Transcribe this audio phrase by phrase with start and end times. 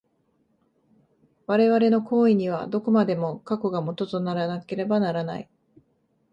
[1.45, 5.49] 我々の行為には、どこまでも過去が基とならなければならない。